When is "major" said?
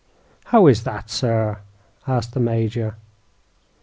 2.39-2.95